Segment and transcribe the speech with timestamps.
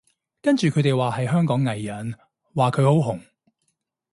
[0.41, 2.15] 跟住佢哋話係香港藝人，
[2.55, 3.21] 話佢好紅